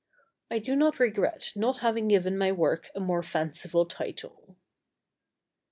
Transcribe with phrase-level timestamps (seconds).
[0.49, 4.55] I do not regret not having given my work a more fanciful title.